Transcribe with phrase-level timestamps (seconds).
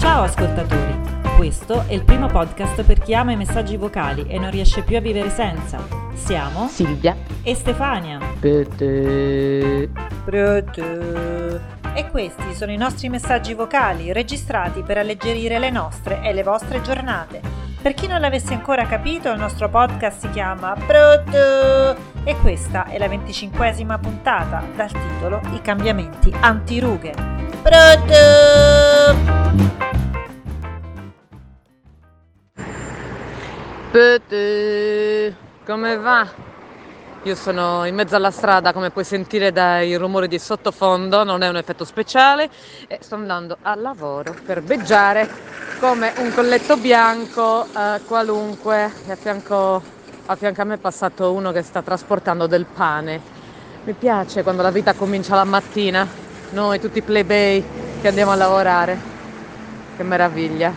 [0.00, 0.98] Ciao ascoltatori,
[1.36, 4.96] questo è il primo podcast per chi ama i messaggi vocali e non riesce più
[4.96, 5.78] a vivere senza.
[6.14, 7.14] Siamo Silvia
[7.44, 8.18] e Stefania.
[11.94, 16.82] E questi sono i nostri messaggi vocali registrati per alleggerire le nostre e le vostre
[16.82, 17.40] giornate.
[17.80, 22.98] Per chi non l'avesse ancora capito, il nostro podcast si chiama Pronto e questa è
[22.98, 27.14] la venticinquesima puntata dal titolo I cambiamenti antirughe.
[27.62, 28.14] Pronto!
[35.64, 36.28] Come va?
[37.22, 41.48] Io sono in mezzo alla strada, come puoi sentire dai rumori di sottofondo, non è
[41.48, 42.50] un effetto speciale
[42.86, 45.26] e sto andando al lavoro per beggiare
[45.80, 49.82] come un colletto bianco eh, qualunque e a fianco,
[50.26, 53.20] a fianco a me è passato uno che sta trasportando del pane.
[53.84, 56.08] Mi piace quando la vita comincia la mattina,
[56.50, 57.62] noi tutti plebei
[58.00, 58.98] che andiamo a lavorare.
[59.96, 60.72] Che meraviglia.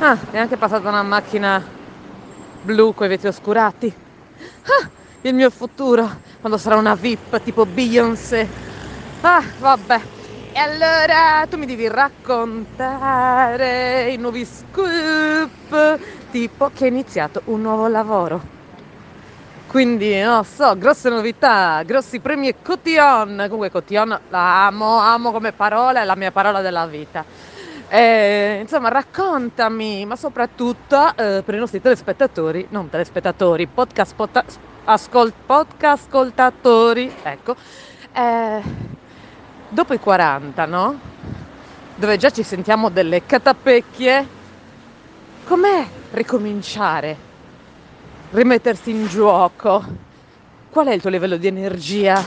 [0.00, 1.62] Ah, è anche passata una macchina
[2.62, 3.94] blu con i vetri oscurati.
[4.64, 4.88] Ah,
[5.22, 8.46] il mio futuro, quando sarà una VIP tipo Beyoncé.
[9.22, 10.00] Ah, vabbè.
[10.52, 12.50] E allora tu mi devi raccontare
[14.10, 15.98] i nuovi scoop,
[16.32, 18.40] tipo che hai iniziato un nuovo lavoro.
[19.68, 23.36] Quindi, non so, grosse novità, grossi premi e cotillon.
[23.44, 27.24] Comunque cotillon la amo, amo come parola, è la mia parola della vita.
[27.88, 34.44] Eh, insomma, raccontami, ma soprattutto eh, per i nostri telespettatori, non telespettatori, podcast, pota-
[34.84, 37.54] ascol- podcast ascoltatori, ecco,
[38.14, 38.62] eh,
[39.68, 40.98] dopo i 40, no?
[41.94, 44.26] Dove già ci sentiamo delle catapecchie,
[45.44, 47.16] com'è ricominciare?
[48.30, 49.84] Rimettersi in gioco?
[50.70, 52.22] Qual è il tuo livello di energia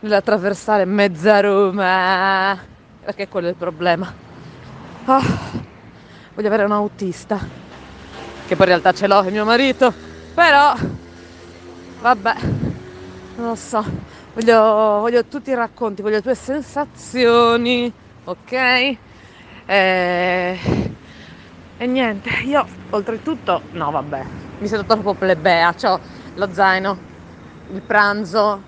[0.00, 2.58] nell'attraversare mezza Roma?
[3.04, 4.14] Perché quello è il problema.
[5.04, 5.22] Ah,
[6.34, 9.92] voglio avere un autista, che poi in realtà ce l'ho, è mio marito,
[10.32, 10.72] però
[12.00, 12.34] vabbè,
[13.34, 13.84] non lo so,
[14.32, 14.60] voglio,
[15.00, 17.92] voglio tutti i racconti, voglio le tue sensazioni,
[18.24, 18.52] ok?
[19.66, 20.91] E,
[21.82, 24.24] e niente, io oltretutto, no vabbè,
[24.58, 26.00] mi sento troppo plebea, ho
[26.34, 26.96] lo zaino,
[27.72, 28.62] il pranzo,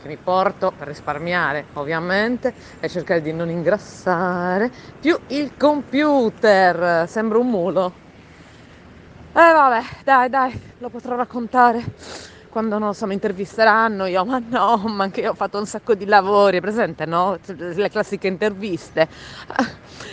[0.00, 7.06] che mi porto per risparmiare ovviamente e cercare di non ingrassare più il computer.
[7.06, 7.92] Sembra un mulo.
[9.34, 11.84] E eh, vabbè dai dai lo potrò raccontare
[12.50, 15.94] quando non so mi intervisteranno io ma no ma anche io ho fatto un sacco
[15.94, 19.08] di lavori presente no le classiche interviste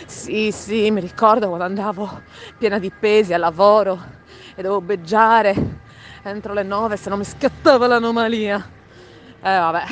[0.06, 2.22] sì sì mi ricordo quando andavo
[2.56, 4.00] piena di pesi al lavoro
[4.54, 5.54] e dovevo beggiare
[6.22, 8.56] entro le nove se no mi scattava l'anomalia
[9.40, 9.84] eh vabbè.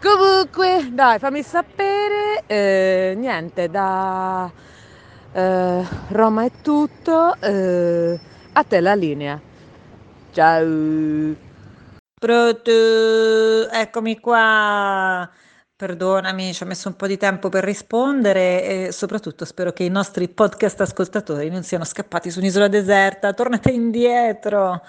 [0.00, 2.44] Comunque, dai, fammi sapere.
[2.46, 4.50] Eh, niente, da
[5.32, 7.38] eh, Roma è tutto.
[7.40, 8.18] Eh,
[8.52, 9.40] a te la linea.
[10.32, 11.49] Ciao.
[12.20, 12.70] Pronto,
[13.70, 15.26] eccomi qua.
[15.74, 19.88] Perdonami, ci ho messo un po' di tempo per rispondere e soprattutto spero che i
[19.88, 23.32] nostri podcast ascoltatori non siano scappati su un'isola deserta.
[23.32, 24.82] Tornate indietro.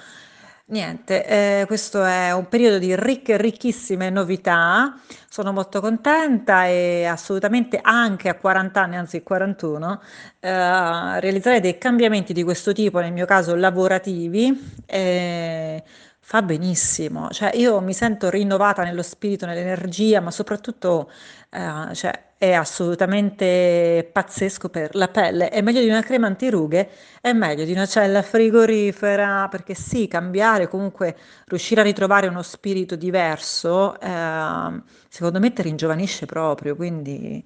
[0.65, 1.25] Niente,
[1.61, 4.99] eh, questo è un periodo di ricche, ricchissime novità.
[5.29, 10.01] Sono molto contenta e assolutamente anche a 40 anni, anzi 41,
[10.39, 15.83] eh, realizzare dei cambiamenti di questo tipo, nel mio caso lavorativi, eh,
[16.31, 17.27] fa benissimo.
[17.29, 21.11] Cioè, io mi sento rinnovata nello spirito, nell'energia, ma soprattutto,
[21.49, 25.49] eh, cioè, è assolutamente pazzesco per la pelle.
[25.49, 30.69] È meglio di una crema antirughe, è meglio di una cella frigorifera, perché sì, cambiare,
[30.69, 37.43] comunque riuscire a ritrovare uno spirito diverso, eh, secondo me ti ringiovanisce proprio, quindi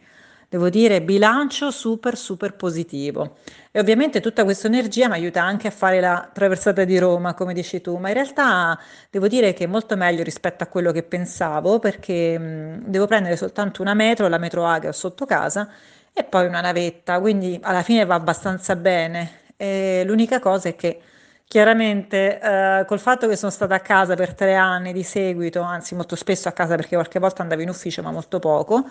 [0.55, 3.37] devo dire bilancio super super positivo.
[3.71, 7.53] E ovviamente tutta questa energia mi aiuta anche a fare la traversata di Roma, come
[7.53, 8.79] dici tu, ma in realtà
[9.09, 13.35] devo dire che è molto meglio rispetto a quello che pensavo, perché mh, devo prendere
[13.35, 15.69] soltanto una metro, la metro A che ho sotto casa,
[16.13, 19.41] e poi una navetta, quindi alla fine va abbastanza bene.
[19.57, 21.01] E l'unica cosa è che
[21.45, 25.95] chiaramente eh, col fatto che sono stata a casa per tre anni di seguito, anzi
[25.95, 28.85] molto spesso a casa perché qualche volta andavo in ufficio ma molto poco,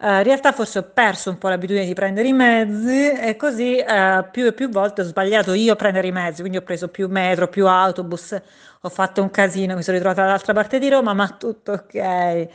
[0.00, 4.24] in realtà forse ho perso un po' l'abitudine di prendere i mezzi e così uh,
[4.30, 7.08] più e più volte ho sbagliato io a prendere i mezzi, quindi ho preso più
[7.08, 8.40] metro, più autobus,
[8.82, 11.94] ho fatto un casino, mi sono ritrovata dall'altra parte di Roma, ma tutto ok.
[11.94, 12.48] E,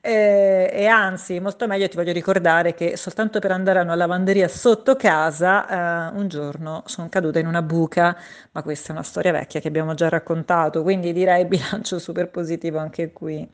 [0.00, 4.96] e anzi, molto meglio ti voglio ricordare che soltanto per andare a una lavanderia sotto
[4.96, 8.16] casa uh, un giorno sono caduta in una buca,
[8.52, 12.78] ma questa è una storia vecchia che abbiamo già raccontato, quindi direi bilancio super positivo
[12.78, 13.46] anche qui.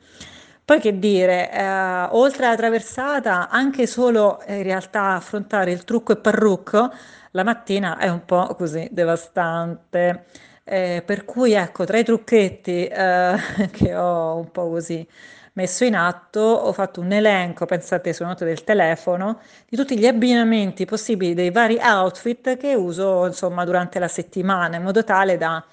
[0.73, 6.13] Poi che dire, eh, oltre alla traversata, anche solo eh, in realtà affrontare il trucco
[6.13, 6.91] e parrucco
[7.31, 10.25] la mattina è un po' così devastante.
[10.63, 13.35] Eh, per cui ecco, tra i trucchetti eh,
[13.71, 15.07] che ho un po' così
[15.53, 20.07] messo in atto, ho fatto un elenco, pensate su note del telefono, di tutti gli
[20.07, 25.63] abbinamenti possibili dei vari outfit che uso insomma durante la settimana, in modo tale da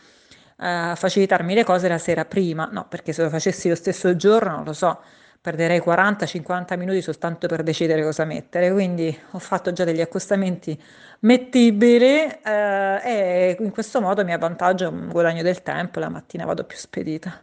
[0.60, 4.56] eh, facilitarmi le cose la sera prima, no, perché se lo facessi lo stesso giorno,
[4.56, 5.00] non lo so,
[5.40, 10.78] perderei 40-50 minuti soltanto per decidere cosa mettere, quindi ho fatto già degli accostamenti
[11.20, 16.64] mettibili eh, e in questo modo mi avvantaggio un guadagno del tempo, la mattina vado
[16.64, 17.42] più spedita.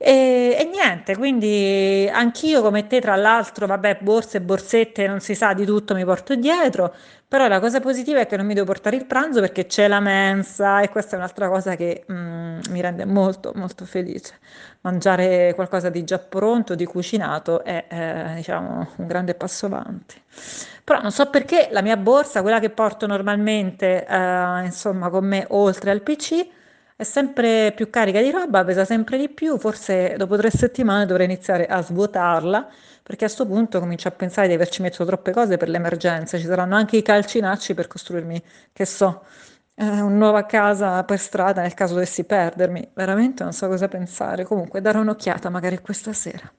[0.00, 5.34] E, e, niente, quindi anch'io come te, tra l'altro, vabbè, borse e borsette, non si
[5.34, 6.94] sa di tutto, mi porto dietro,
[7.26, 9.98] però la cosa positiva è che non mi devo portare il pranzo perché c'è la
[9.98, 14.38] mensa e questa è un'altra cosa che mm, mi rende molto, molto felice.
[14.82, 20.14] Mangiare qualcosa di già pronto, di cucinato, è, eh, diciamo, un grande passo avanti.
[20.84, 25.44] Però non so perché la mia borsa, quella che porto normalmente, eh, insomma, con me
[25.48, 26.46] oltre al PC,
[26.98, 31.26] è sempre più carica di roba, pesa sempre di più, forse dopo tre settimane dovrei
[31.26, 32.68] iniziare a svuotarla,
[33.04, 36.44] perché a questo punto comincio a pensare di averci messo troppe cose per l'emergenza, ci
[36.46, 38.42] saranno anche i calcinacci per costruirmi,
[38.72, 39.22] che so,
[39.76, 44.42] eh, una nuova casa per strada nel caso dovessi perdermi, veramente non so cosa pensare,
[44.42, 46.52] comunque darò un'occhiata magari questa sera.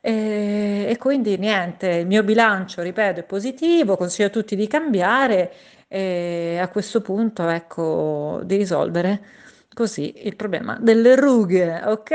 [0.00, 5.52] E, e quindi niente, il mio bilancio, ripeto, è positivo, consiglio a tutti di cambiare
[5.88, 9.46] e a questo punto, ecco, di risolvere
[9.78, 12.10] così il problema delle rughe, ok?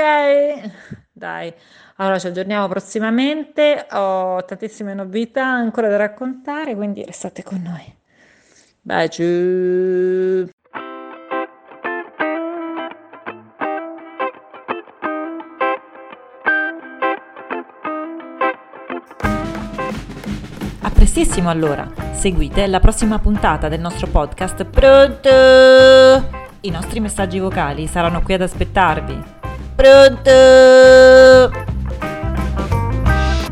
[1.10, 1.50] Dai,
[1.96, 7.90] allora ci aggiorniamo prossimamente, ho tantissime novità ancora da raccontare, quindi restate con noi.
[8.82, 10.52] Baci!
[20.82, 26.33] A prestissimo allora, seguite la prossima puntata del nostro podcast Pronto!
[26.64, 29.22] I nostri messaggi vocali saranno qui ad aspettarvi.
[29.76, 31.63] Pronto?